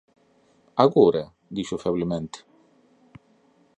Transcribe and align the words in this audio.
“Agora?”, 0.85 1.25
dixo 1.55 1.77
feblemente. 1.83 2.39